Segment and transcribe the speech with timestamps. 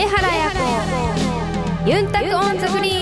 [0.00, 0.50] 上原彩
[1.84, 2.94] 子ユンタク on the green はいたい、ぐすー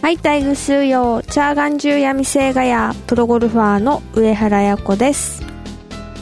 [0.00, 5.42] ー、ちゃーがんじゅーやみせーがやー、プロゴルファーの上原彩子です。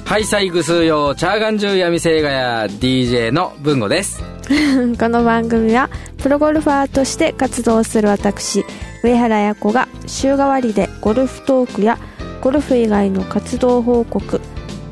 [0.04, 4.20] はいさい、ぐすーよー、ちゃーがんじゅーやみせーがやー DJ の文吾です。
[4.98, 8.64] この番組は、プロゴルファーとして活動する私、
[9.04, 12.00] 上原彩子が週替わりでゴルフトークや
[12.40, 14.40] ゴルフ以外の活動報告、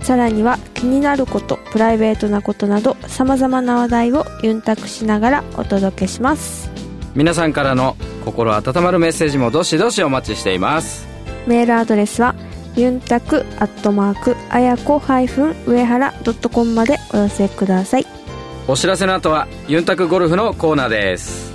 [0.03, 6.71] さらには気になること、プライベートなことなど、様々な話題をユンタクしながらお届けします。
[7.15, 11.07] 皆さんからの心温まるメッセージもどしどしお待ちしています。
[11.47, 12.35] メールアドレスは、
[12.77, 15.03] ユンタクアットマーク、あやこ
[15.67, 18.07] 上原ドットコムまでお寄せください。
[18.69, 21.50] お知らせの後は、ユンタクゴルフのコーナーです。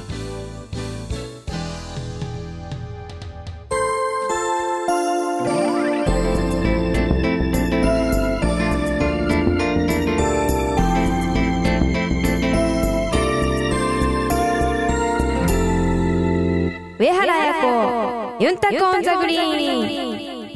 [18.67, 20.49] タクオンザグリーン。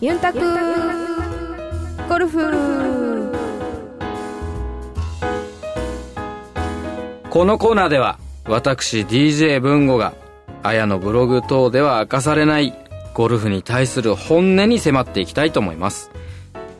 [0.00, 0.38] ユンタク
[2.08, 3.32] ゴルフ
[7.30, 10.14] このコーナーでは、私 DJ 文吾が、
[10.62, 12.72] あやのブログ等では明かされない、
[13.12, 16.12] ゴルフに対する本音に迫っていきたいと思います。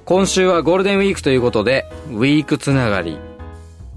[0.04, 3.18] 今週はゴールデンウィークということで、ウィークつながり、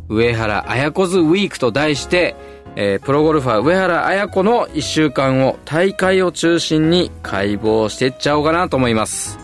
[0.07, 2.35] 上原綾子ズウィークと題して、
[2.75, 9.37] えープロゴルファー上原綾子の1週間を大会を中心に解剖していっちゃおうかなと思います。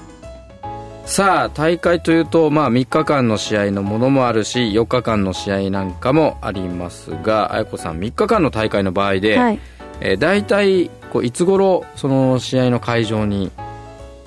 [1.06, 9.60] さあ、大会というと、まあ3日間の試合のものもあるし、4日間の試合なんかもありますが、綾子さん3日間の大会の場合で、はい。
[10.02, 13.52] えー大体こういつ頃その試合の会場に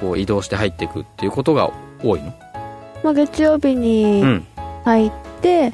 [0.01, 1.71] こう移動して入っていくっていうことが
[2.03, 2.33] 多いの？
[3.03, 4.47] まあ、月曜日うにん。
[4.85, 5.73] 入って、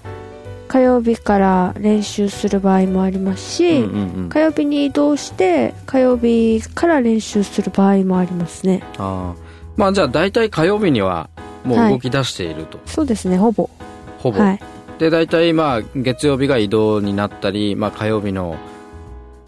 [0.75, 8.83] 火曜日から練習する場合もありますし、うんうんうん火曜日に移動して、火曜日から練習する場合もありますね。
[8.99, 9.41] あー
[9.77, 11.31] まあじゃあ大体火曜日には
[11.63, 13.71] もう動き出していると、そうですね、ほぼ。
[14.19, 14.61] ほぼ、はい。
[14.99, 18.57] で大体まあ月曜日が移動になったり、まあ、火曜日の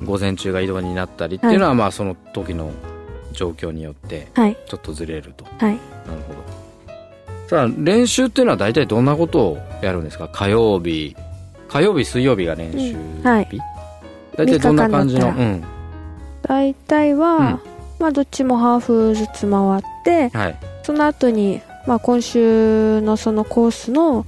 [0.04, 2.70] 午前中が移動になったりっていうのは、まあその時の
[3.32, 4.56] 状況によってはい。
[4.68, 5.76] ちょっとずれるとはい。
[6.06, 6.65] なるほど
[7.48, 10.28] さあ練習っていうのは大体どんなことをやるんですか？
[10.28, 11.16] 火曜日。
[11.68, 13.22] 火曜日水曜日が練習日、うん。
[13.22, 13.48] はい。
[14.36, 15.28] 大体どんな感じの？
[15.28, 15.64] うん。
[16.42, 17.60] 大体は、うん。
[17.98, 20.56] まあ、どっちもハーフずつ回って、はい。
[20.82, 24.26] その後に、まあ、今週のそのコースの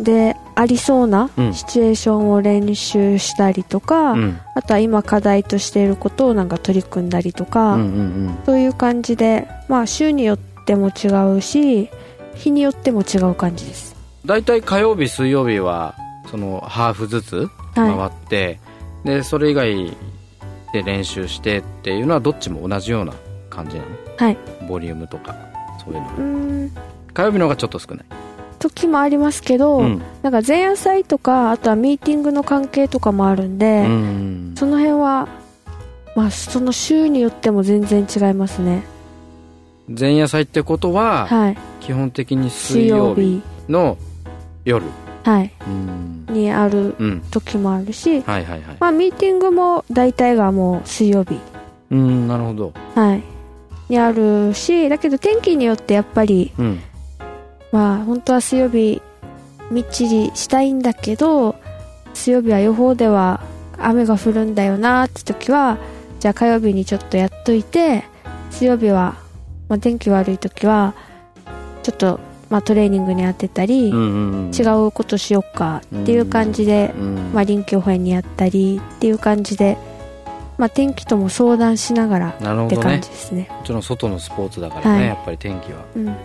[0.00, 1.54] でありそうなうん。
[1.54, 4.38] シチュエーションを練習したりとか、うん。
[4.54, 8.38] あとは今課題としていることをなんか取り組んだりとうか、んうん。
[8.46, 11.90] そういう感じで、まあ、週によっても違うし
[12.38, 13.96] 日によっても違う感じです。
[14.24, 15.94] 大体火曜日水曜日は
[16.30, 18.60] そのハーフずつ回はって、
[19.04, 19.96] でそれ以外
[20.72, 23.14] で練習してっていうのはどっちも同じような
[23.48, 23.88] 感じなの？
[23.88, 24.38] いはい。
[24.68, 25.34] ボリュームとか
[25.84, 26.70] そういうの
[27.14, 28.04] 火曜日の方がちょっと少ない。
[28.58, 30.02] 時もありますけど、うん。
[30.22, 34.54] なんか前夜祭とかあとはミーティングの関係とかもあるんで、うん。
[34.58, 35.28] その辺は
[36.16, 38.82] まあその週によっても全然違いますね
[39.88, 41.58] 前夜祭ってことは、はい。
[41.80, 43.96] 基本的に水曜日の
[44.64, 44.84] 夜。
[45.24, 45.52] はい。
[45.66, 46.26] うん。
[46.34, 47.22] にあるうん。
[47.30, 48.76] 時もあるし、はいはいはい。
[48.80, 51.38] まあ、ミーティングも大体がもう水曜日。
[51.90, 52.72] うんなるほど。
[52.94, 53.22] はい。
[53.88, 56.80] にあるしだけど天気によってやっぱりうん。
[57.72, 59.00] まあ本当は水曜日
[59.70, 61.56] みっちりしたいんだけど
[62.12, 63.40] 水曜日は予報では
[63.78, 65.78] 雨が降るんだよなって時は
[66.20, 68.04] じゃあ火曜日にちょっとやっといて
[68.50, 69.16] 水曜日は、
[69.68, 70.94] まあ、天気悪い時は
[71.82, 72.20] ちょっと、
[72.50, 74.54] まあ、トレーニングに当てたり、うんうんうん。
[74.54, 79.76] 違うことしよっかっていう感じで、うんまあ、臨機応変にやったりっていう感じで、
[80.56, 82.36] まあ、天気とも相談しながらっ
[82.68, 83.48] て感じですね。
[83.50, 85.06] もちろん外のスポーツだからね、はい。
[85.06, 85.84] やっぱり天気は。
[85.94, 86.16] うん。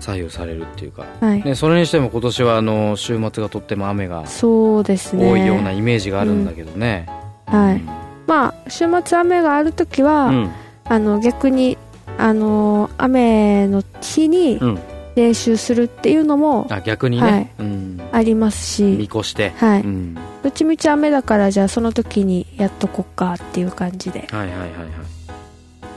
[0.00, 5.30] 左右されるっていうか、はい、ね、それにしても今年はあの週末がとっても雨がそうですね。
[5.30, 7.08] 多いようなイメージがあるんだけどね、
[7.46, 7.80] はい。
[8.26, 10.50] まあ週末雨がある時は、うん。
[10.86, 11.73] あの逆に
[12.18, 14.78] あの雨の日にうん。
[15.16, 17.50] 練習するっていうのもあ逆にね、はい。
[17.60, 19.82] うん、ありますし、見越して、はい。
[19.82, 24.26] うん、どっちみち雨だからじゃあその時にやっとこっかっていう感じで。
[24.32, 24.70] はいはいはいはい。
[24.70, 24.70] っ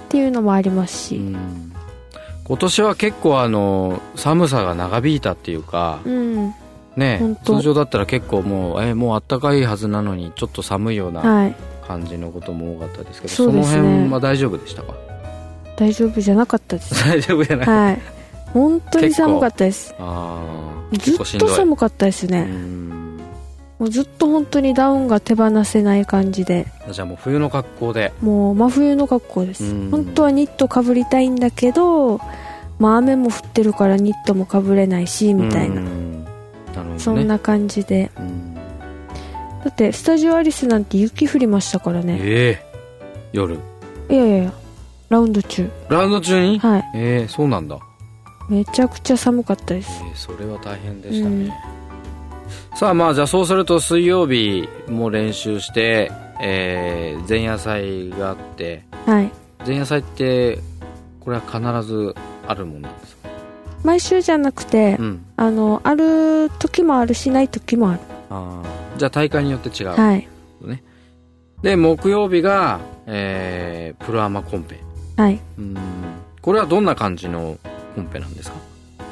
[0.09, 1.71] ていうのもありますし、うん。
[2.43, 6.53] 今年は結構あの寒さが長引いたっていうかうん。
[6.95, 11.55] ね通常だったら結構もうえもう暖かいはずなのにちょっと寒いようなはい。
[11.87, 13.81] 感じのことも多かったですけど、そうですね。
[13.81, 14.93] の辺は大丈夫でしたか？
[15.77, 17.07] 大丈夫じゃなかったです。
[17.07, 18.01] 大丈夫じゃない、はい。
[18.51, 19.93] 本当に寒かったです。
[19.99, 20.43] あ
[20.91, 23.17] ずっと寒かったですうね、ん。
[23.77, 26.65] もうずっと本当にダウンが手放せない感じで。
[26.91, 28.11] じゃあもう冬の格好で。
[28.21, 29.65] もう真冬の格好です。
[29.65, 29.91] うん。
[29.91, 32.19] 本当はニットかぶりたいんだけど
[32.79, 35.89] まあ雨も降ってるからニットもかぶれないしみたいな、ね。
[36.97, 38.09] そんな感じで。
[38.17, 38.55] うん。
[38.55, 38.61] だ
[39.69, 42.17] ってスタジオアリスなんて雪降りましたからね。
[42.19, 42.65] ええ。
[43.33, 43.55] 夜。
[44.09, 44.53] いやいやいや
[45.09, 45.69] ラウンド中。
[45.89, 46.59] ラウンド中に？
[46.59, 46.91] はい。
[46.95, 47.79] ええそうなんだ。
[48.49, 50.01] めちゃくちゃ寒かったです。
[50.05, 51.53] ええそれは大変でしたね、
[52.75, 56.11] さあまあじゃあそうすると水曜日も練習して、
[56.41, 59.31] えー前夜祭があってはい。
[59.65, 60.59] 前夜祭って
[61.19, 62.15] これは必ず
[62.47, 63.29] あるもんなんですか？
[63.83, 65.25] 毎週じゃなくて、うん。
[65.35, 67.99] あのある時もあるしない時もある。
[68.29, 68.97] あー。
[68.97, 70.27] じゃあ大会によって違う、はい。
[71.61, 74.79] で木曜日が、えープロアマコンペ
[75.17, 75.39] はい。
[75.57, 75.77] うん。
[76.41, 77.57] これはどんな感じの
[77.95, 78.57] コンペなんですか？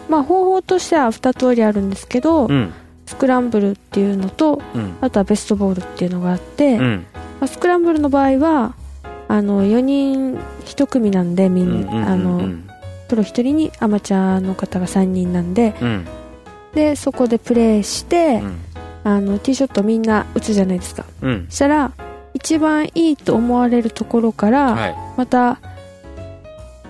[0.08, 2.74] まあ方法としては2通りあるんですけど、うん。
[3.06, 4.96] スクランブルっていうのとうん。
[5.02, 7.06] あとはベストボールっていうのがあって、うん。
[7.42, 8.76] まあ、スクランブルの場合は
[9.28, 12.16] あの4人1組なんでみんな、
[13.08, 16.06] プロ1人にアマチュアの方が3人なんでうん。
[16.74, 18.58] でそこでプレーして、うん。
[19.04, 21.06] あのティーショットみんな打つじゃないですか。
[21.22, 21.46] うん。
[21.50, 21.92] そしたら
[22.34, 24.96] 一番いいと思われるところから、はい。
[25.16, 25.60] また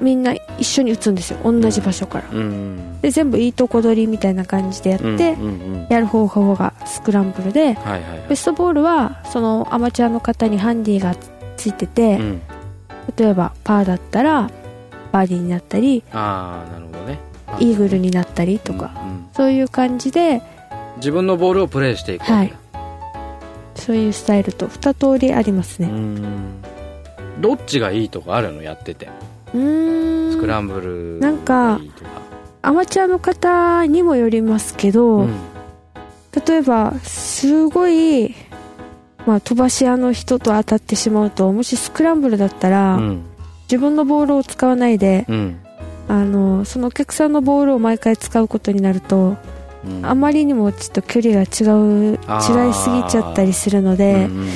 [0.01, 1.39] みんな一緒に打つんですよ。
[1.43, 3.01] 同じ場所から、うん。
[3.01, 5.37] で全部いいとこ取りみたいな感じでやって、
[5.89, 8.29] やる方法がスクランブルではいはいはい。
[8.29, 11.15] ベストボールはそのアマチュアの方にハンディが
[11.57, 12.41] ついてて、うん。
[13.17, 14.49] 例えばパーだったら
[15.11, 17.19] バーディーになったりああなるほどね。
[17.59, 20.41] イーグルになったりとか、うんうんそういう感じで
[20.97, 22.57] 自分のボールをプレーしていくわけだ。
[23.75, 25.89] そういうスタイルと2通りありますね。
[25.89, 26.61] うん。
[27.41, 28.61] どっちがいいとかあるの？
[28.61, 29.09] やってて
[30.31, 31.79] スクランブルなんか
[32.61, 35.35] アマチュアの方にもよりますけど、うん。
[36.47, 38.35] 例えばすごい、
[39.27, 43.23] まあ、飛ばし屋の人と当たってしまうともしスクランブルだったら、うん。
[43.63, 45.59] 自分のボールを使わないでうん。
[46.07, 49.37] あのそのお客さんのボールを毎回使うことになると、
[49.85, 50.05] うん。
[50.05, 54.49] あまりにもちょっと距離が違う違いすぎちゃったりするのうんで、うん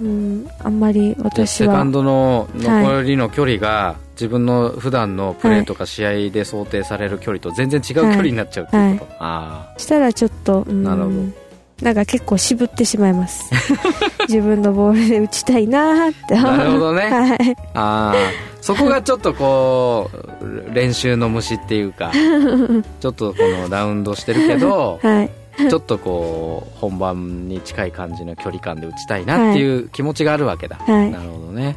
[0.00, 1.72] うんあんまりで私は。
[1.72, 11.42] セカンドの残りの距離が自分の普段のプレーとか試合で想定される距離と全然違う距離になっちゃうっていうこと、あしたらちょっと、うん、なるほど。
[11.82, 13.50] なんか結構渋ってしまいます。
[14.28, 16.36] 自分のボールで打ちたいなーって。
[16.36, 17.02] あなるほどね。
[17.10, 17.56] はい。
[17.74, 18.52] ああ。
[18.62, 20.08] そこがちょっとこ
[20.40, 22.12] う練習の虫っていうか
[23.00, 25.30] ちょっとこのラウンドしてるけどはい
[25.68, 31.10] ちょっとこう本番に近い感じの距離感で打ちたいなっていう気持ちがあるわけだ、はい。
[31.10, 31.76] なるほどね。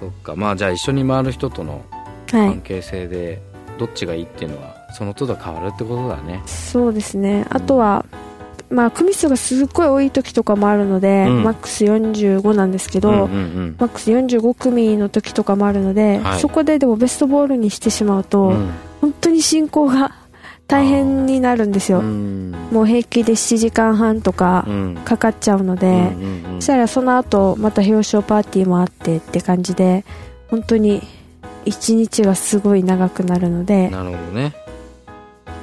[0.00, 0.36] そっか。
[0.36, 1.82] まあじゃあ一緒に回る人との
[2.32, 2.48] はい。
[2.48, 3.42] 関係性で
[3.78, 6.42] どっちがいいっていうのはその都度変わるってことだね。
[6.46, 7.46] そうですね。
[7.50, 8.04] あとは、
[8.70, 11.42] まあ組数がすっごい多い時とかもあるので、うん。
[11.42, 13.76] マックス45なんですけど、うんうんうん。
[13.78, 16.40] マックス45組の時とかもあるので、はい。
[16.40, 18.70] そこででもベストボールにしてしまうと、うん。
[19.00, 20.12] 本当に進行が
[20.70, 22.54] 大変になるんですよ、うん。
[22.70, 24.94] もう平気で7時間半とかうん。
[25.04, 30.04] かかっちゃうので、うんうんうんそしたらその後また表彰パーティーもあってって感じで
[30.48, 31.00] 本当に
[31.64, 34.54] 一日がすごい長くなるのでなるほどね。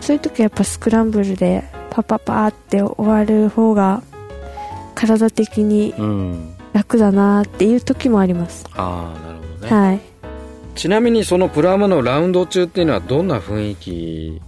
[0.01, 4.01] そういう時はやっぱスクランブルでパパパーって終わる方が
[4.95, 6.53] 体的にうん。
[6.73, 10.01] 楽だなっていう時もあります、ああなるほどね、はい。
[10.75, 14.41] ちなみにそのプラマのラウンド中っていうのはどんな雰囲気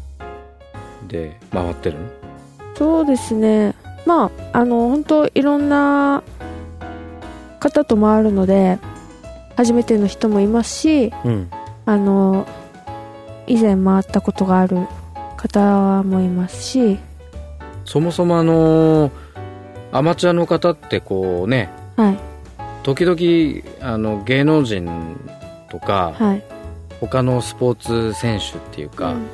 [1.10, 2.08] で回ってるの？
[2.76, 3.76] そうですね。
[4.06, 6.24] まああの本当いろんな
[7.60, 8.80] 方と回るので
[9.58, 11.52] 初めての人もいますしうん。
[11.86, 12.48] あの
[13.48, 14.88] 以前回ったことがある
[15.36, 17.00] 方もいますし。
[17.84, 19.12] そもそもあの
[19.92, 22.18] アマチュアの方ってこうねはい。
[22.84, 24.88] 時々あの芸能人
[25.70, 26.44] とかはい。
[27.02, 29.28] 他のスポーツ選手っていうかう、ん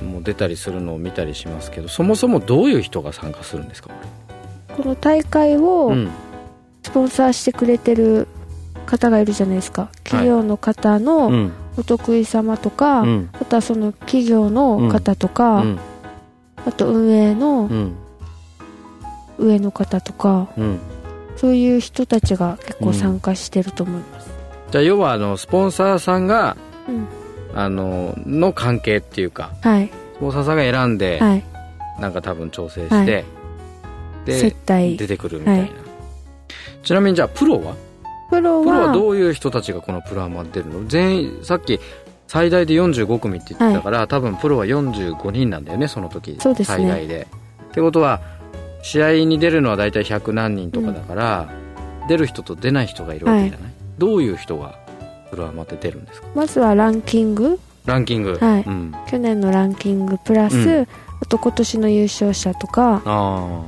[0.00, 3.90] もう出たりするのを見たりしますけどそもそもどういう人が参加するんですか？
[4.76, 6.10] この大会をうん。
[6.82, 8.26] スポンサーしてくれてる
[8.86, 9.90] 方がいるじゃないですか。
[10.02, 11.52] 企業の方うのん。
[11.76, 13.30] お得意様とか、うん。
[13.34, 15.78] あとはその企業の方とか、うん。
[16.66, 17.96] あと運営のうん。
[19.38, 20.78] 上の方とか、うん。
[21.36, 24.30] そういう人たちが結構参加してると思います、
[24.72, 26.54] じゃあ要はあのスポンサーさんが
[26.86, 27.06] うん
[27.54, 29.90] あのの関係っていうかはい。
[30.16, 31.44] スポンサーさんが選んで、はい。
[32.00, 33.24] なんか多分調整して、はい。
[34.24, 34.54] で
[34.96, 35.72] 出てくるみたいな、はい。
[36.82, 37.74] ちなみにじゃあプロは？
[38.28, 38.88] プロは。
[38.88, 40.86] はどういう人たちがこのプロアマ出るの？
[40.86, 41.80] 全員さっき
[42.26, 46.76] 最大で45組って言ってたから、多分プロは45人なんだよねその時そうですね。
[46.76, 47.26] 最大で。
[47.70, 48.20] ってことは
[48.82, 51.48] 試合に出るのは大体100何人とかだから、
[52.08, 54.78] 出る人と出ない人がいるわけじゃない、どういう人が
[55.30, 56.26] プロアマって出るんですか？
[56.34, 57.58] まずはランキング。
[57.86, 58.64] ランキング、はい。
[58.66, 60.88] うん、去年のランキングプラス、うん。
[61.22, 63.62] あと今年の優勝者とかあ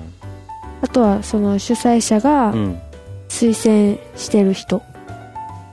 [0.83, 2.81] あとはその主催者あがうん。
[3.29, 4.83] 推薦してる人。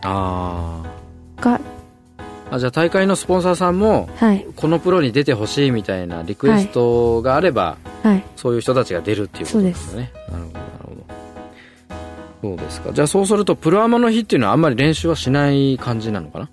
[0.01, 0.81] あ
[1.41, 1.61] が、ー
[2.51, 4.45] あじゃあ大会のスポンサーさんもはい。
[4.55, 8.23] このプロに出てほしいみたいなリクエストがあれば、はい。
[8.37, 10.11] そういう人たちが出るっていうことですよね。
[10.29, 10.68] なるほどなるほど
[12.41, 12.93] そうですか？
[12.93, 16.49] じゃあそうするとプロアマの日っていうのはあんまり練習はしない感じなのかな？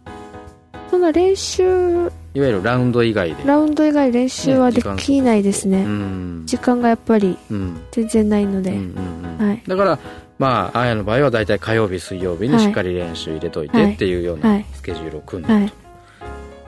[0.91, 3.45] その練習いわゆるラウンド以外で。
[3.45, 5.85] ラウンド以外練習はできないですね。
[5.85, 6.43] うん。
[6.47, 7.81] 時間がやっぱりうん。
[7.91, 9.47] 全然ないので、うんうんうん。
[9.49, 9.63] はい。
[9.67, 9.99] だから
[10.39, 13.95] まああやの場合は大体火曜日水曜日にしっかり練習入れといてはい。
[13.95, 14.67] っていうようはない。
[14.73, 15.73] スケジュールを組んで、はい。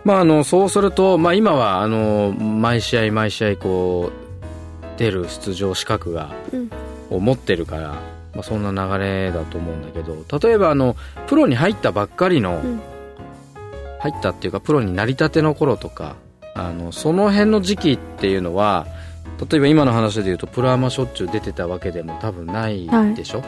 [0.04, 6.70] まああのそうすると、まあ、今はあの毎試合毎試合こう出る出場資格が、うん。
[7.10, 7.94] を持ってるから、
[8.38, 10.94] まあ、そんな流れだと思うんだけど例えばあの
[11.26, 12.80] プロに入ったばっかりの、うん。
[13.98, 16.14] 入ったっていうかプロになりたての頃とか
[16.54, 18.86] あのその辺の時期っていうのは
[19.50, 23.42] 例えば今の話で言うとプロアマしょっちゅう出てたわけでも多分ないでしょ、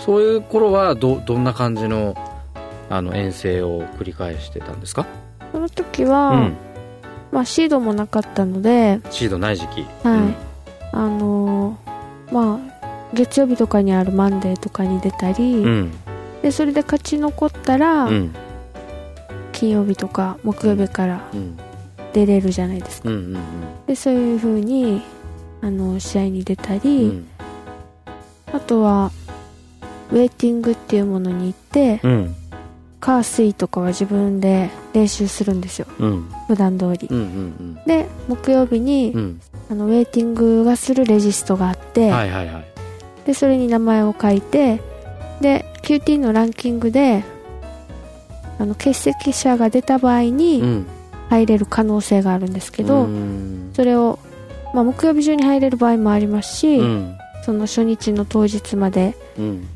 [0.00, 2.16] そういう頃はどどんな感じの
[2.90, 5.06] あの遠征を繰り返してたんですか、
[5.52, 6.56] その時は、うん、
[7.30, 9.82] まあ、シードもなかったので、シードない時期。
[10.02, 10.34] はい。
[10.92, 12.71] あのーまあ
[13.14, 15.64] 月曜日とかにあるマンデーとかに出たり、うん。
[15.64, 15.92] うん
[16.42, 18.34] でそれで勝ち残ったら、うん。
[19.52, 21.56] 金曜日とか木曜日からうん。
[22.12, 23.38] 出れるじゃないですか、うんうん
[23.86, 25.02] でそういう風に
[25.62, 27.26] あの試合に出たうり、ん。
[28.52, 29.12] あとは
[30.10, 32.34] ウェイティングっていうものに行って、うん。
[33.00, 35.86] カー水とかは自分で練習するんですよ。
[35.98, 36.28] うん。
[36.48, 37.74] 普段通り、うんうん。
[37.86, 39.40] で木曜日に、うん。
[39.70, 42.71] あのウェイティングがするレジストがあって、はいはいはい
[43.26, 44.80] でそれに名前を書いて
[45.40, 47.24] で QT のランキングで
[48.58, 50.86] あの欠席者が出た場合うにん。
[51.30, 53.70] 入れる可能性があるんですけど、うん。
[53.72, 54.18] それを、
[54.74, 57.16] まあ、木曜日中に入れる場合もありますし、うん。
[57.42, 59.66] その初日の当日までうん。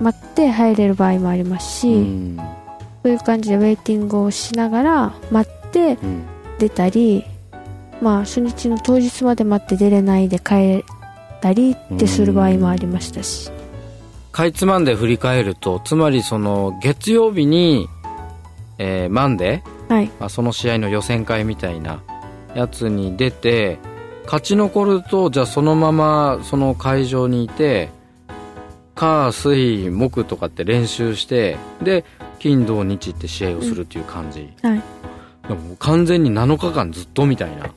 [0.00, 2.36] 待って入れる場合もありますし、うん。
[3.02, 6.22] そういう感じでウェイティングをしながら待ってうん。
[6.58, 7.24] 出たり、
[8.00, 10.84] まあ、初日の当日まで待って出れないで帰
[11.42, 13.50] ったりってする場合もありましたし、
[14.30, 17.88] かいつまんで振り返るとつまりその月曜日に、
[18.78, 20.10] えーマンデーはい。
[20.20, 22.02] まあ、その試合の予選会みたいな
[22.54, 23.78] やつに出て
[24.24, 27.90] 勝ち残るとじゃあそのままその会場にいて
[28.94, 32.04] 火水木とかって練習してで
[32.38, 34.82] 金土日って試合をするっていう感じ、はい。
[35.48, 37.70] でも完全に7日間ずっとみたいな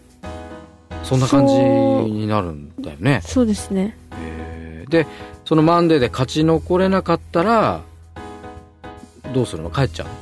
[1.06, 3.22] そんな感じになるんだよね。
[3.24, 3.96] そうですね。
[4.20, 4.90] へー。
[4.90, 5.08] で
[5.46, 7.82] そのマンデーで勝ち残れなかったら
[9.34, 9.70] どうするの？
[9.70, 10.08] 帰っちゃう？
[10.08, 10.14] の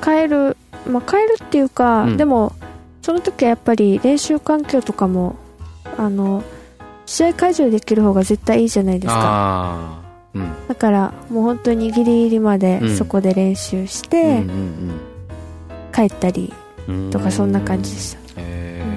[0.00, 0.56] 帰る、
[0.88, 2.16] まあ、帰るっていうか、うん。
[2.16, 2.54] でも
[3.02, 5.36] その時はやっぱり練習環境とかも
[5.96, 6.44] あの
[7.06, 10.00] 試合会場でできる方が絶対いいじゃないですか。
[10.34, 10.68] うん。
[10.68, 12.96] だからもう本当にギリギリまでうん。
[12.96, 15.00] そこで練習して、うんうん
[15.90, 16.52] 帰ったり
[16.86, 17.10] うん。
[17.10, 18.20] とかそんな感じでした。
[18.36, 18.87] へー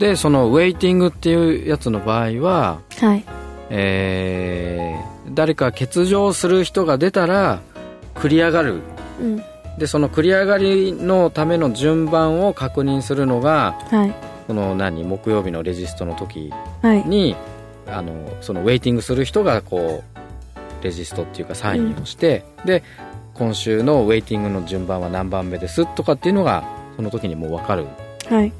[0.00, 3.24] でそのウェイティングっていうやつの場合ははい。
[3.68, 7.60] えー誰か欠場する人が出たら
[8.16, 8.80] 繰り上がる。
[9.20, 9.42] うん。
[9.78, 14.14] でその繰り上がりのための順番を確認するのがはい。
[14.48, 15.04] その何？
[15.04, 16.52] 木曜日のレジストの時
[16.82, 17.04] はい。
[17.04, 17.36] に
[17.86, 22.82] あのそのウェイティングする人がこうレジストっていうかサインをして、で
[23.34, 26.64] 今週のウェイティングの順番は何番目ですとかっていうのが
[26.96, 27.84] その時にもう分かる。
[27.84, 28.09] はい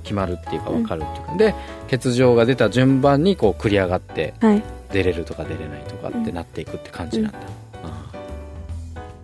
[0.03, 1.55] 決まるっていうか分かるっていうか、で
[1.91, 4.62] 欠場が出た順番にこう繰り上がってはい。
[4.93, 7.39] 出れるとか出れないとかってなっていくって感じなんだ、
[7.85, 8.19] ああ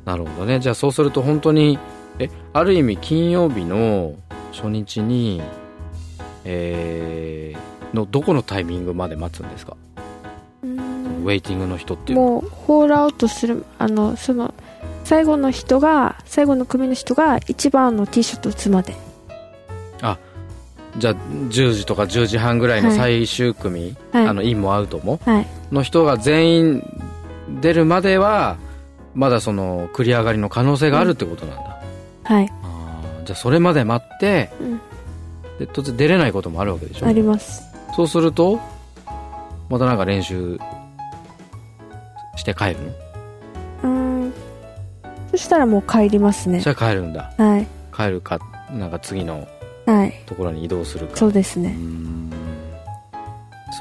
[0.04, 0.60] なるほどね。
[0.60, 1.76] じゃあそうすると本当に
[2.20, 4.14] えある意味金曜日の
[4.52, 5.42] 初日に
[6.44, 9.76] えーのどこのタイミングまで待つんですか？
[10.62, 14.54] うウんェイティングの人っていうもうホールアウトするあのその
[15.02, 18.94] 最後の人が最後の組の人が一番のティーショット打つまで
[20.98, 22.96] じゃあ10時とか10時半ぐらいのはい。
[22.98, 24.26] 最終組、はい。
[24.26, 25.46] あのインもアウトもはい。
[25.72, 27.02] の人が全員
[27.60, 28.56] 出るまでは
[29.14, 31.82] まだその繰り上がりの可能性があるってことなんだ、
[32.24, 34.80] はい、あーじゃあそれまで待ってうん、
[35.58, 37.06] で突然出れないこともあるわけでしょ。
[37.06, 37.62] あります。
[37.94, 38.60] そうすると
[39.68, 40.58] またなんか練習
[42.36, 42.86] して帰るの？
[43.82, 43.88] うー
[44.28, 44.32] ん。
[45.30, 46.60] そしたらもう帰りますね。
[46.60, 47.32] じゃあ帰るんだ。
[47.36, 47.66] はい。
[47.94, 48.38] 帰るか
[48.70, 49.48] なんか次のはい
[50.26, 51.70] ところに移動するかうーそうですね。
[51.70, 52.30] ん。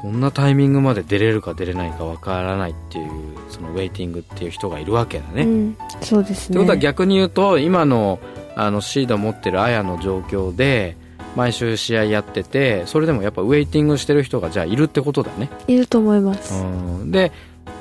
[0.00, 3.10] そんなタイミングまで出れるか出れないかわからないっていう
[3.48, 5.78] そのウェイティングっていう人がいるわけだね、うん。
[6.02, 6.56] そうですね。
[6.56, 8.18] ってことは逆に言うと今の
[8.54, 10.96] あのシード持ってる綾の状況で
[11.36, 16.54] 毎週試合やっててそれでもやっぱウェイティングしてる人がじゃあいるってことだね、いると思います。
[16.54, 16.66] う
[17.04, 17.32] ん、で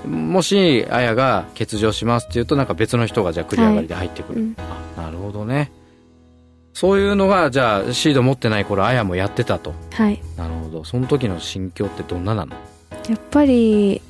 [0.05, 4.55] もし綾が欠場しますっていうとなんか別の人がじゃあ繰り上がりで入ってくる、うん。
[4.97, 5.71] あなるほどね
[6.75, 9.73] そういうのがじゃあシード持ってない頃綾もやってたと。
[9.93, 10.21] はい。
[10.35, 10.83] なるほど。
[10.83, 12.53] その時の心境ってどんななの？
[13.07, 14.01] やっぱり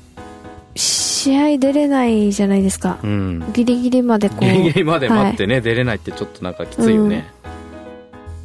[0.74, 2.98] 試合出れないじゃないですか。
[3.04, 3.52] うん。
[3.52, 4.44] ギリギリまでこう。
[4.44, 7.24] ギリギリまで待ってね、出れないってちょっとなんかきついよね。
[7.44, 7.50] だ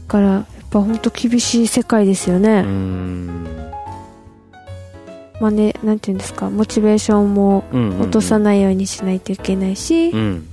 [0.07, 3.47] からやっぱ本当厳しい世界ですよね、うん。
[5.39, 6.51] まあねなんていうんですか？
[6.51, 7.63] モチベーションも
[7.99, 10.47] 落とさないようにしないといけないし、うん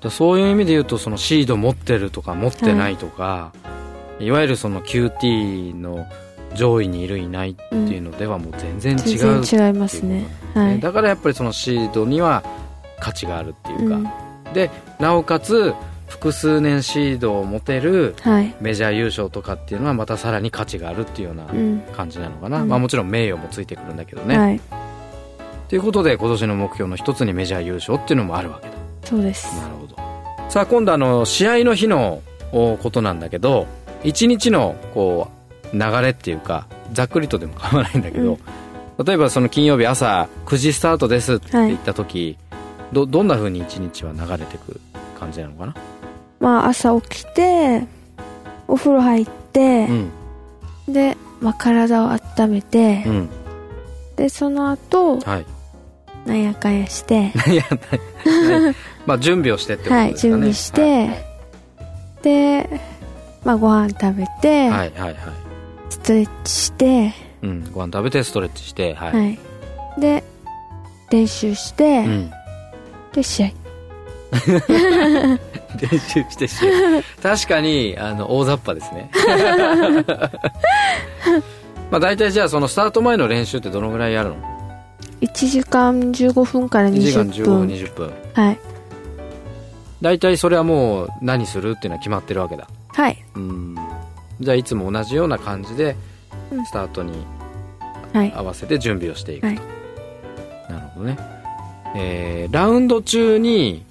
[0.00, 3.52] だそういう意味で言うとそのシード持ってるとか持ってないとか、
[4.18, 6.06] い、わゆるその QT の
[6.54, 9.44] 上位にいるいないっていうのではもう全然違うう。
[9.44, 10.26] 然違いますね。
[10.54, 12.42] はい、だからやっぱりそのシードには
[12.98, 13.98] 価値があるっていうか、う
[14.50, 14.52] ん。
[14.52, 15.74] でなおかつ
[16.08, 18.54] 複数年シードを持てるはい。
[18.60, 21.80] メジャー優勝とかっていうのはまたさらに価値があるっていうようなうん。
[21.92, 22.68] 感じなのかな、うん。
[22.68, 24.60] まあもちろん名誉もついてくるんだけどね、はい。
[25.68, 29.46] ということで今年の目標の一つにメジャー優勝っていうのもあるわけだそうです。
[29.56, 29.96] なるほど。
[30.48, 33.66] さあ今度あの試合の日のおことなんだけど
[34.02, 35.28] 一日のこ
[35.72, 38.38] う流れっていうかざっくりとでも構わないんだけど、
[39.04, 42.36] 例えばその金曜日朝9時スタートですって言った時、
[42.92, 44.80] どどんな風に一日は流れてく
[45.18, 45.74] 感じなのかな？
[46.40, 47.86] まあ朝起きて
[48.66, 50.92] お風呂入ってう、ん。
[50.92, 53.28] で、まあ、体を温めて、うん。
[54.16, 55.46] でその後はい
[56.26, 57.32] なんやかんやして。
[59.06, 60.40] まあ準備をしてってことはいですかね。
[60.40, 61.10] 準備して、
[62.22, 62.80] で、
[63.44, 65.12] まあ、ご飯食べて、はいはいはい。
[65.12, 65.14] はい
[65.88, 69.38] ストレッチして、うんご飯食べてストレッチしてはい、はい。
[69.98, 70.22] で
[71.10, 72.30] 練習して、うん。
[73.12, 73.50] で試合。
[75.80, 76.54] 練習してし
[77.22, 79.10] 確かにあの大雑把ですね。
[81.90, 84.36] まあ大体じゃあそのスタート前の練習ってどのぐらいやるの？
[85.20, 88.12] 1時間15分から1時間20 15分分20分。
[88.34, 88.58] はい。
[90.00, 92.68] 大体それはもう何するっていうのは決まってるわけだ。
[92.88, 93.22] はい。
[93.34, 93.76] うん。
[94.40, 95.94] じゃあいつも同じような感じで
[96.50, 96.64] うん。
[96.64, 97.12] スタートに
[98.12, 98.32] はい。
[98.34, 99.56] 合わせて準備をしていくと、はい。
[100.70, 101.18] なるほどね。
[101.94, 103.84] えーラウンド中に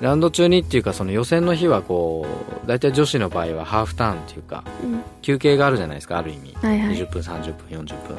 [0.00, 2.26] ラウンド中にっていうかその予選の日はこ
[2.64, 5.00] う大体女子の場合はハーフターンっていうかうん。
[5.22, 6.96] 休憩があるじゃないですかある意味、はいはい。
[6.96, 8.16] 20分30分40分。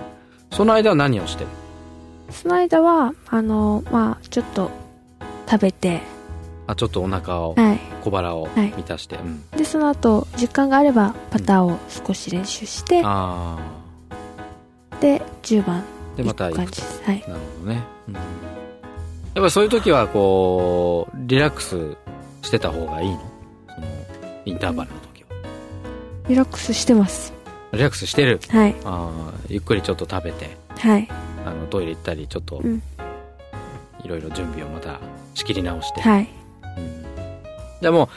[0.52, 1.50] その間は何をしてる？
[2.32, 4.72] その間はあのまあちょっと
[5.50, 6.02] 食べて。
[6.68, 7.80] あちょっとお腹をはい。
[8.04, 8.72] 小腹をはい。
[8.78, 9.44] 満たして、うん。
[9.52, 13.58] でその後時間があればパターを少し練習して、あ
[15.02, 15.80] で10番。
[15.80, 15.84] あ
[16.16, 16.56] でまた行く。
[16.58, 17.04] 感行くとじです。
[17.04, 17.22] はい。
[17.22, 18.24] なるほどね、うん、やっ
[19.36, 21.98] ぱりそういう時はこうリラックス
[22.44, 23.20] してた方がいいの？
[23.76, 23.88] その
[24.46, 25.30] インターバルの時は、
[26.28, 27.34] リラックスしてます。
[27.74, 28.40] リラックスしてる。
[28.50, 28.76] はい。
[28.86, 30.56] ああゆっくりちょっと食べて。
[30.78, 31.10] はい
[31.50, 32.82] あのトイレ行ったりちょっとうん。
[34.02, 35.02] いろいろ準備をまた
[35.36, 36.30] 仕切り直して、はい。
[36.78, 37.04] うん。
[37.82, 38.08] じゃあもう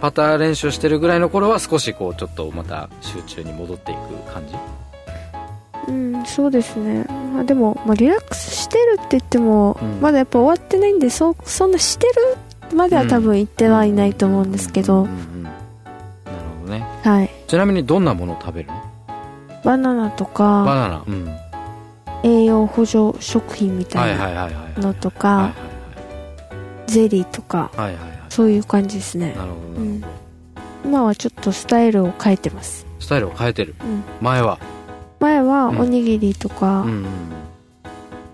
[0.00, 4.54] パター練習してるぐらいの頃は少しこうちょっとまた集中に戻っていく感じ？
[5.88, 10.00] うんそうですね、まあ、でも、まあ、リラックスしてるって言っても、うん。
[10.00, 12.06] まだやっぱ終わってないんでそそんなして
[12.70, 15.56] るまでは多分言ってはいないと思うんですけど、うんうんうんなる
[16.60, 16.86] ほどね。
[17.02, 17.30] はい。
[17.48, 18.80] ちなみにどんなものを食べるの？
[19.64, 21.04] バナナとバかナナ。
[21.04, 21.24] うん。
[21.26, 21.41] は
[22.22, 25.54] 栄養補助食品みいたいなのとはいか
[26.86, 28.02] ゼリーとかはいはいはい。
[28.02, 29.34] はいそういう感じですね。
[29.36, 30.04] なるほど、うん。
[30.86, 33.74] 今はちょっとスタイルを変えてます、スタイルを変えてる。
[33.82, 34.58] うん、前は。
[35.20, 35.80] 前はうん。
[35.80, 37.06] おにぎりとか、うん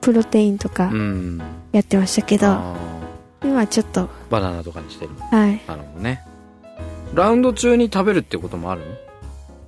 [0.00, 0.90] プロテインとか
[1.72, 2.76] やってましたけど、あ
[3.42, 5.60] 今ちょっとーバナナとかにしてるはい。
[5.66, 6.22] なるほどね。
[7.12, 8.82] ラウンド中に食べるってこともある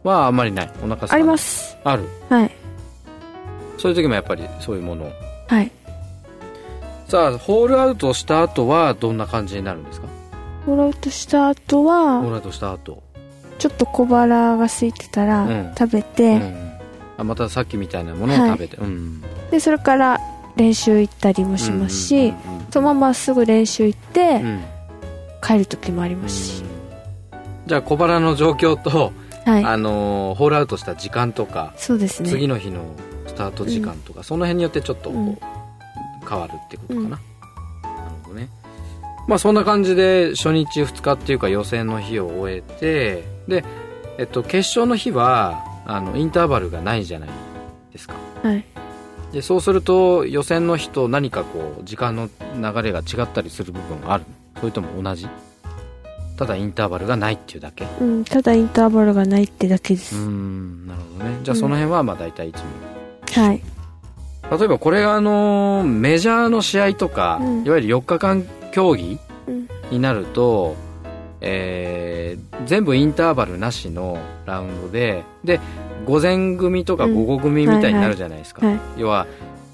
[0.04, 0.10] の？
[0.12, 0.70] はあんまりない。
[0.76, 1.16] お腹空かない。
[1.16, 1.76] あります。
[1.82, 2.08] ある？
[2.28, 2.54] はい
[3.80, 5.06] そういう時もやっぱりそういうもの。
[5.06, 5.12] を
[5.48, 5.70] はい。
[7.08, 10.06] さあホールアウトした後はどんな感じになるんですか？
[10.66, 13.02] ホールアウトした後ホーはルアウトした後。
[13.58, 15.74] ちょっと小腹が空いてたらうん。
[15.76, 16.70] 食べて、うん。
[17.18, 19.22] あまたさっきみたいなものを食べて、うん。
[19.50, 20.18] でそれから
[20.56, 22.34] 練習行ったりもしますし、
[22.70, 24.64] そのまますぐ練習行ってうん。
[25.42, 26.64] 帰る時もありますし、
[27.66, 29.12] じゃあ小腹の状況と、
[29.46, 29.64] はい。
[29.64, 32.28] あのーホールアウトした時間とか、そうですね。
[32.28, 32.82] 次の日の
[33.30, 35.38] スタート時間とか、その辺によってちょっとこう、うん。
[36.28, 37.10] 変わるってことかな、うん。
[37.10, 37.20] なる
[38.22, 38.48] ほどね。
[39.26, 43.64] まあそんな感じで初日2日っていうか予選の日を終えてで、
[44.18, 47.28] えっと、決勝の日はあのインターバルがないじゃない
[47.92, 48.14] ですか。
[48.42, 48.64] はい。
[49.32, 54.24] でそうすると予選の日と何かこう時間の流れが違ったりする部分がある。
[54.58, 55.28] それとも同じ？
[56.36, 57.86] ただインターバルがないっていうだけ。
[58.00, 58.24] うん。
[58.24, 60.86] ただインターバルがないってだけです、ん。
[60.86, 61.38] なるほどね。
[61.42, 62.64] じゃあその辺はまあ大体いつも、
[63.34, 63.62] はい。
[64.58, 67.64] 例えばこれがあのメジャーの試合とか、うん。
[67.64, 69.68] いわゆる4日間競技うん。
[69.90, 70.76] になると、
[71.40, 75.60] えー全部インターバルなしのラウンドでで
[76.04, 77.14] 午前組とかうん。
[77.14, 79.26] 午後組みたいになるじゃないですか、はい要は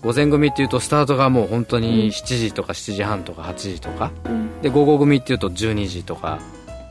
[0.03, 1.83] 午前組っていうとスタートがもう本当うん。
[1.83, 4.61] に7時とか7時半とか8時とかうん。
[4.63, 6.39] で午後組っていうと12時とか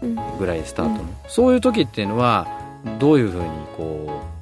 [0.01, 0.15] うん。
[0.37, 2.45] ぐらいでスタートの、うんそういう時っていうのは
[2.99, 3.47] どういうふうに
[3.77, 4.34] こう、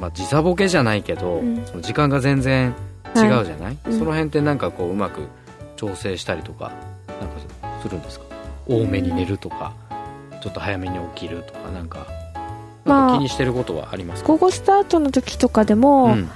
[0.00, 1.64] まあ、時差ボケじゃないけど、うん。
[1.66, 2.74] その時間が全然
[3.16, 3.98] 違うじゃない、うん。
[3.98, 5.28] その辺ってなんかこううまく
[5.76, 6.72] 調整したりとか
[7.08, 8.26] なんかするんですか？
[8.66, 9.72] 多めに寝るとか、
[10.42, 12.06] ちょっと早めに起きるとかなんか
[12.84, 16.28] まあなんか気にしてることはありますか、午後スタートの時とかでも、うん。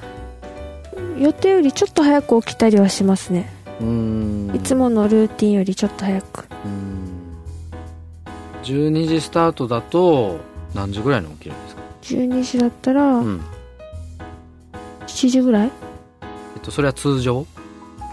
[1.18, 4.56] 予定よりちょっと早く起きたりはしますね、うーん。
[4.56, 6.40] いつものルーティンよりちょっと早く。
[6.40, 7.10] うーん。
[8.62, 10.38] 12時スタートだと
[10.74, 13.40] 何時ぐらいに起きるんですか、12時だったらうん。
[15.06, 15.70] 7時ぐらい、
[16.54, 17.46] えっと、それは通常？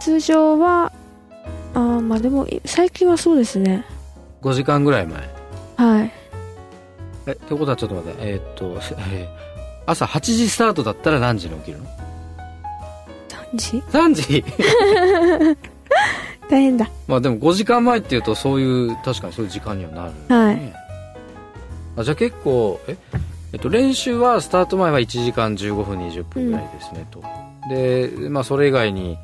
[0.02, 0.92] 通常は
[1.74, 3.86] あーまあでもい最近はそうですね。
[4.42, 5.30] 5時間ぐらい前。
[5.76, 6.12] はい。
[7.28, 8.18] えってことはちょっと待って。
[8.22, 8.80] えーっと、
[9.12, 9.48] えー
[9.90, 11.86] 朝8時スタートだったら何時に起きるの？
[13.52, 14.44] 何時 ?3 時？
[16.50, 16.90] 大変だ。
[17.08, 20.74] まあでも5時間前っていうとそういう確かにそういう時間にはなる、ね、はい。
[21.98, 22.98] あじゃあ結構え、
[23.54, 27.24] えっと、練習はスタート前は1時間15分20分ぐらいですね、と。
[27.70, 29.18] でまあそれ以外に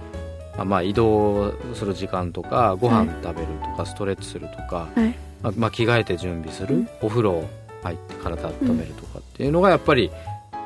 [0.58, 5.16] あまあ移動する時間とかご飯食べるとか、ストレッチするとか、はい。
[5.42, 6.90] まあまあ、着替えて準備する、うん。
[7.02, 7.44] お風呂
[7.84, 10.10] 入って体温めるとかっていうのがやっぱり、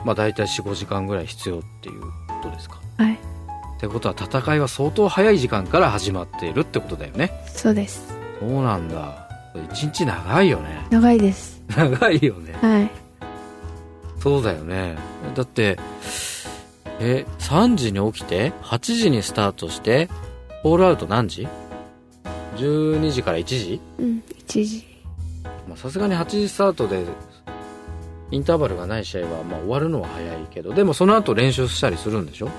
[0.06, 2.10] まあ、大体45時間ぐらい必要っていうこ
[2.44, 2.80] とですか。
[2.98, 3.14] はい。
[3.14, 7.32] ってことは戦いは相当早い時間から始まっているってことだよね。
[7.48, 8.14] そうです。
[8.40, 9.28] そうなんだ。
[9.72, 10.86] 一日長いよね。
[10.92, 11.62] 長いです。
[11.76, 12.54] 長いよね。
[12.62, 13.07] はい
[14.28, 14.98] そうだよね。
[15.36, 15.80] だって
[17.00, 20.10] え3時に起きて8時にスタートして
[20.64, 21.48] ホールアウト何時
[22.58, 23.80] ?12 時から1時？
[23.98, 24.86] うん1時。
[25.70, 27.06] まあさすがに8時スタートで
[28.32, 32.50] インターバルがない試合はまあ終わるのは早いけどでもその後練習したりするんでしょ？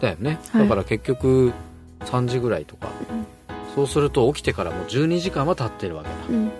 [0.00, 0.62] だよね、はい。
[0.64, 1.52] だから結局
[2.00, 3.26] 3時ぐらいとか、うん。
[3.76, 6.14] そうすると起きてからもう12時間は経ってるわけだ。
[6.30, 6.50] うん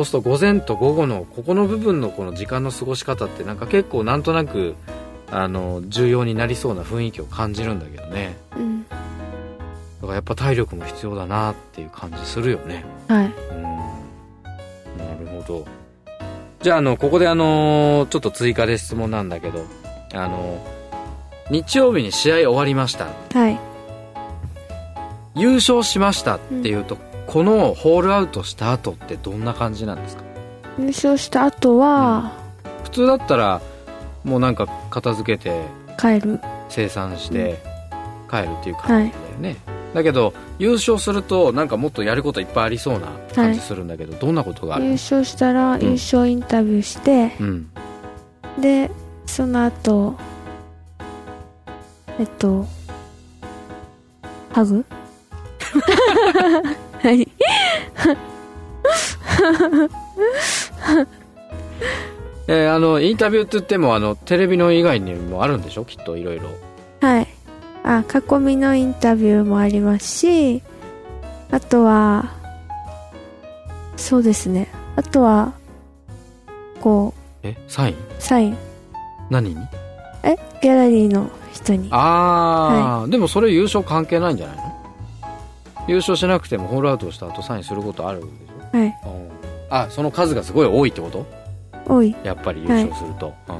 [0.00, 4.74] そうすると午前と午後のここの部分のこの時間の過ごし方ってなんか結構なんとなく
[5.30, 8.36] あの重要になりそうな雰囲気を感じるんだけどね。
[8.56, 8.84] うん。
[8.88, 8.96] だ
[10.00, 12.84] からやっぱ体力も必要だなっていう感じするよね。
[13.08, 13.26] はい。
[13.26, 13.62] うん。
[13.62, 15.66] なるほど。
[16.62, 19.64] じゃああのここであのちょっと追加で質問なんだけど
[20.14, 20.66] あの
[21.50, 23.08] 日曜日に試合終わりました。
[23.34, 23.60] はい。
[25.36, 26.96] 優勝しましたっていうと、
[27.30, 30.24] このホールアウトした後ってどんな感じなんですか？
[30.78, 32.32] 優勝した後は
[32.84, 33.60] 普通だったら
[34.24, 35.62] もうなんか片付けて
[35.98, 36.40] 帰る。
[36.68, 37.58] 生産して
[38.30, 39.56] 帰るっていう感じだよね、
[39.92, 44.84] だけど優勝するとなんかもっとやることいっぱいありそうな感じするんだけど、どんなことがある？
[44.84, 47.70] 優勝したら優勝インタビューして、うん。
[48.60, 48.90] で
[49.26, 50.14] その後
[52.18, 52.66] えっと
[54.52, 54.84] ハグ？
[55.72, 56.89] は い
[62.48, 65.84] えーあのインタビューって言ってもあのテレビの以外にもあるんでしょ？
[65.84, 66.48] きっといろいろ。
[67.00, 67.28] はい。
[67.84, 70.62] あ囲みのインタビューもありますし
[71.50, 72.30] あとは
[73.96, 74.68] そうですね。
[74.96, 75.52] あとは
[76.80, 77.56] こえ？
[77.68, 77.94] サイン？
[77.94, 78.56] うサイン。
[79.30, 79.56] 何に？
[80.24, 80.36] え？
[80.62, 81.88] ギャラリーの人に。
[81.90, 84.69] ああ、でもそれ優勝関係ないんじゃないの？
[85.90, 88.78] 優勝しなくてもホールアウトした後サインすることあるでしょ？
[88.78, 88.86] はい。
[88.86, 88.94] うん。
[89.68, 91.26] あその数がすごい多いってこと？
[91.86, 92.14] 多い。
[92.22, 93.52] やっぱり優勝すると、あ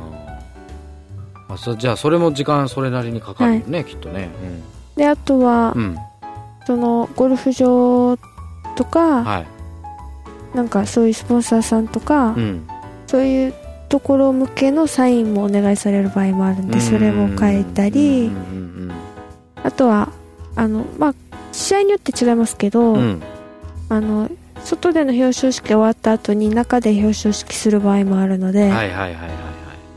[1.48, 4.30] ーあそじゃあそれも時間それなりにかかるよね、きっとね。
[4.96, 5.98] であとは、うん、うん、
[6.66, 8.16] そのゴルフ場
[8.76, 9.46] とか、はい。
[10.56, 12.68] なんかそういうスポンサーさんとか、うん。
[13.08, 13.54] そういう
[13.88, 18.92] ところ向けのサインもお願いされる場合もあるんでそれも変えたり、うんうん。
[19.64, 20.12] あとは
[20.54, 21.14] あのまあ
[21.52, 23.00] 試合によって違いますけど、うん。
[23.00, 23.22] うん
[23.90, 24.30] あの
[24.62, 29.30] 外での表彰式終わった後に中で表彰式する場合もあるので、はいはいはいはいはい。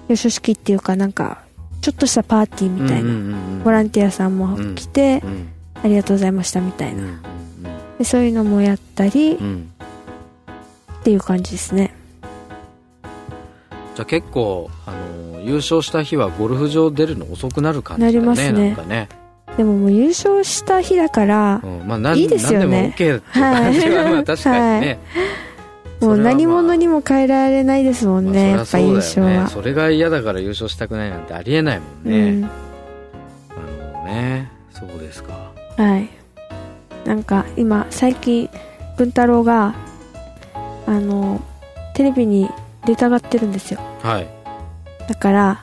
[0.08, 1.44] 表彰式っていうかなんか
[1.82, 3.64] ちょっとしたパーティーみたいな、うんうんうんうん。
[3.64, 5.50] ボランティアさんも来て、うん。
[5.84, 7.18] ありがとうございましたみたいな、うんうん
[8.00, 9.74] でそういうのもやったり、うんうん。
[11.02, 11.94] っていう感じですね。
[13.94, 18.68] じゃあ結構、あの優勝した日はゴルフ場出るの遅くなる感じだねなりますね。
[18.70, 19.10] なんかね、
[19.58, 22.66] でももう優勝した日だからう、んまあ、いいですよね。
[22.66, 25.00] 何でも OK って感じは、まあ 確かにね、
[26.02, 32.42] もう何者ににも変えられないですもんね、やっぱ優勝は、それが嫌だから優勝したくないなんてありえないもんね、うん。
[32.42, 32.54] なる
[33.94, 35.34] ほどねそうですか。
[35.78, 36.10] はい。
[37.06, 38.50] なんか今最近
[38.98, 39.76] 文太郎が
[40.86, 41.42] あの
[41.94, 42.50] テレビに
[42.86, 43.80] 出たがってるんですよ。
[44.02, 44.28] はい、
[45.08, 45.63] だから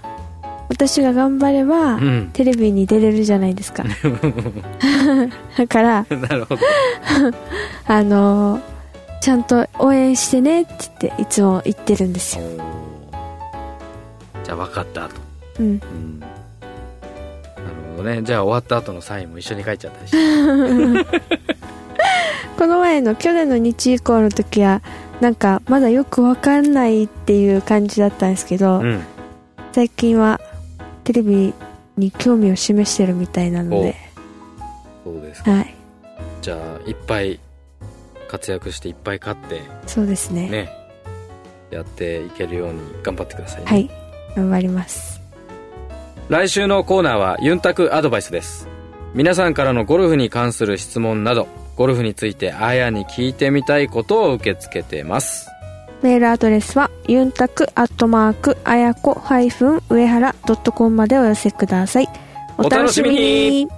[0.71, 3.85] 私が頑張れば、うん、テレビに出れるじゃないですか。
[5.59, 6.63] だからなるほど。
[7.87, 8.61] あの
[9.21, 12.45] ちゃんと応援してねって言っていつも言ってるんですよ、
[14.45, 15.17] じゃあ分かったと、
[15.59, 16.33] うん、うん、なる
[17.97, 18.23] ほどね。
[18.23, 21.21] じゃあ終わった後のサインも一緒に書いちゃったりして。
[22.57, 24.83] この前の去年の日以降の時は
[25.21, 29.03] なんかまだよくわかんないっていう感じだったんですけど、うん。
[29.73, 30.41] 最近は
[31.11, 31.53] テレビ
[31.97, 33.97] に興味を示してるみたいなので、
[35.03, 35.51] そうですか。
[35.51, 35.75] はい、
[36.41, 37.41] じゃあいっぱい
[38.29, 40.49] 活躍していっぱい勝ってそうですね。
[40.49, 40.73] ね
[41.73, 43.91] やっていけるように頑張ってくださいね、はい。
[44.37, 45.21] 頑張ります。
[46.29, 48.69] 来週のコーナーはユンタクアドバイスです。
[49.13, 55.50] 皆さんからのゴルフに関する質問などゴルフについてあやに聞いてみたいことを受け付けてます
[56.03, 62.09] メールアドレスはユンタクアットマークあやこハイフン上原ドットコムまでお寄せください。
[62.57, 63.69] お楽しみに。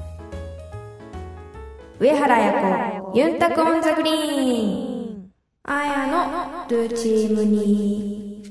[1.98, 5.30] 上原彩子ユンタク on the green。
[5.64, 8.42] あやのルーチームに。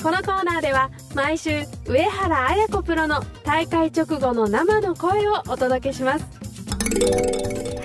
[0.00, 6.24] このコーナーでは毎週上原彩子プロの大会直後の生の声をお届けします。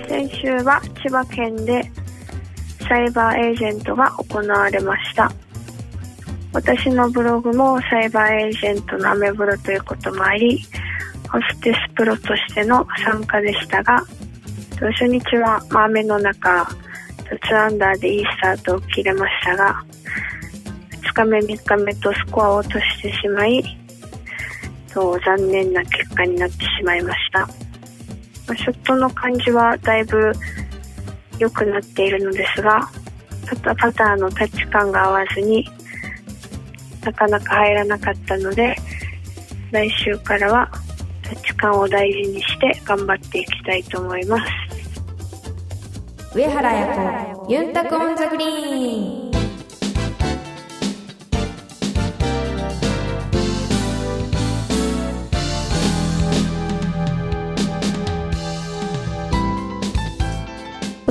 [0.08, 1.90] 先週は千葉県で
[2.88, 5.30] サイバーエージェントが行われました。
[6.56, 10.58] 私のブログもサイバーエージェントのアメブロということもあり
[11.30, 14.02] ホステスプロとしての参加でしたが
[14.80, 16.62] 初日はまあ雨の中
[17.24, 19.84] 2アンダーでいいスタートを切れましたが
[21.02, 23.62] 2日目3日目とスコアを落としてしまい
[24.94, 27.46] と残念な結果になってしまいました。
[28.54, 30.32] ショットの感じはだいぶ
[31.38, 32.88] 良くなっているのですが
[33.48, 35.68] パタパターのタッチ感が合わずに
[37.04, 38.76] なかなか入らなかったので
[39.70, 40.70] 来週からは
[41.22, 44.52] タッチ感を大事にして頑張っていきたいと思います。
[46.34, 49.35] 上原彩子ユンタクオンザグリーン。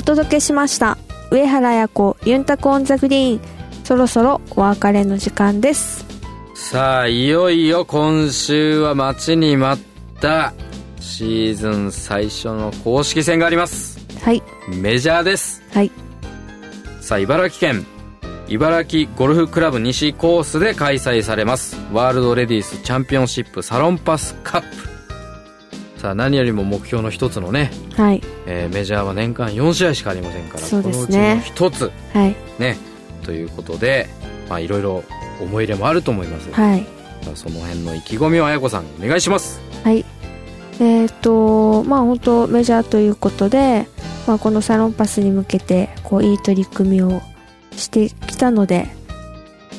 [0.06, 0.96] 届けしました。
[1.30, 3.40] 上原彩子ユンタク on the green。
[3.84, 6.06] そろそろお別れの時間です。
[6.54, 10.54] さあいよいよ今週は待ちに待った。
[11.00, 13.98] シーズン最初の公式戦があります。
[14.22, 14.42] はい。
[14.68, 15.62] メジャーです。
[15.72, 15.90] はい。
[17.00, 17.86] さあ茨城県。
[18.48, 21.76] 茨城ゴルフクラブ西コースで開催されます。
[21.92, 24.95] ワールドレディースチャンピオンシップサロンパスカップ
[26.06, 28.22] さあ何よりも目標の一つのね、はい。
[28.46, 31.02] えーメジャーは年間4試合しかありませんからそうですね。
[31.06, 31.90] このうちの一つ。
[32.14, 32.36] はい。
[32.60, 32.76] ね。
[33.24, 34.06] ということで
[34.48, 35.02] まあいろいろ
[35.40, 36.86] 思い入れもあると思います、はい。
[37.34, 39.60] その辺の意気込みを綾子さんお願いします。
[39.82, 40.04] はい。
[40.78, 43.88] えっ、とまあ本当メジャーということで、
[44.28, 47.20] まあ、このサロンパスに向けてこういい取り組みを
[47.72, 48.86] してきたので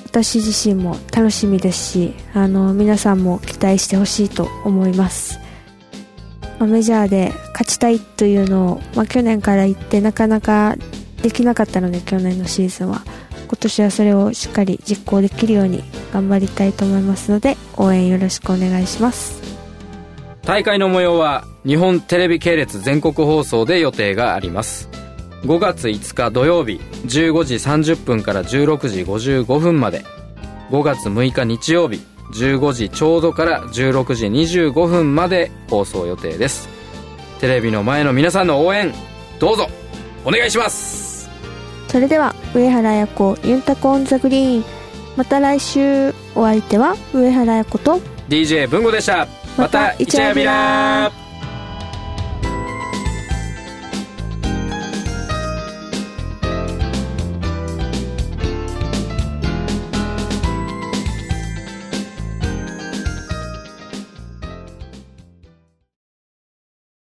[0.04, 5.47] 私自身も楽しみですしあの皆さんも期待してほしいと思います、まあ
[6.66, 10.76] メジャーで勝ちたいというのを、まあ、去年から言ってなかなか
[11.22, 13.04] できなかったので去年のシーズンは。
[13.48, 19.42] 今年はそれをしっかり実行できるように頑張りたいと思いますので応援よろしくお願いします。
[20.42, 24.90] 大会の模様は日本テレビ系列全国放送で予定があります。
[25.44, 30.04] 5月5日土曜日15時30分から16時55分まで。
[30.70, 36.70] 5月6日日曜日15時ちょうどから16時25分まで放送予定です。
[37.40, 38.94] テレビの前の皆さんの応援
[39.40, 39.68] どうぞ。
[40.26, 41.30] お願いします。
[41.88, 44.64] それでは上原彩子ユンタコオンザグリーン。
[45.16, 46.14] また来週。
[46.36, 49.28] お相手は上原彩子と DJ 文吾でした。
[49.58, 51.27] またイチャヤビラー